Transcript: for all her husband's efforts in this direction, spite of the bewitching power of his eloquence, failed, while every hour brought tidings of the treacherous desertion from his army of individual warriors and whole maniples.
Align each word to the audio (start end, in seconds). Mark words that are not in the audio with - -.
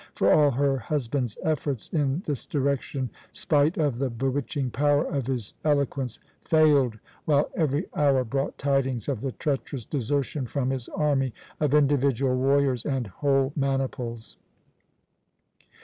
for 0.15 0.33
all 0.33 0.49
her 0.49 0.79
husband's 0.79 1.37
efforts 1.43 1.89
in 1.89 2.23
this 2.25 2.47
direction, 2.47 3.07
spite 3.31 3.77
of 3.77 3.99
the 3.99 4.09
bewitching 4.09 4.71
power 4.71 5.05
of 5.05 5.27
his 5.27 5.53
eloquence, 5.63 6.17
failed, 6.43 6.97
while 7.25 7.51
every 7.55 7.85
hour 7.95 8.23
brought 8.23 8.57
tidings 8.57 9.07
of 9.07 9.21
the 9.21 9.31
treacherous 9.33 9.85
desertion 9.85 10.47
from 10.47 10.71
his 10.71 10.89
army 10.89 11.35
of 11.59 11.75
individual 11.75 12.35
warriors 12.35 12.83
and 12.83 13.05
whole 13.05 13.53
maniples. 13.55 14.37